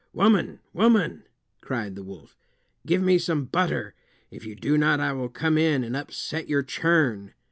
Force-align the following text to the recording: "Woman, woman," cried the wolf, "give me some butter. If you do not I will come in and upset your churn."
"Woman, 0.13 0.61
woman," 0.73 1.25
cried 1.61 1.93
the 1.95 2.01
wolf, 2.01 2.35
"give 2.87 3.03
me 3.03 3.19
some 3.19 3.45
butter. 3.45 3.93
If 4.31 4.47
you 4.47 4.55
do 4.55 4.75
not 4.75 4.99
I 4.99 5.13
will 5.13 5.29
come 5.29 5.59
in 5.59 5.83
and 5.83 5.95
upset 5.95 6.49
your 6.49 6.63
churn." 6.63 7.35